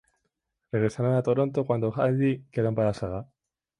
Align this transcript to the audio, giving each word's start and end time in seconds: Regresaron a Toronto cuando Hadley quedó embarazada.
Regresaron 0.71 1.13
a 1.13 1.21
Toronto 1.21 1.63
cuando 1.67 1.93
Hadley 1.95 2.43
quedó 2.51 2.69
embarazada. 2.69 3.29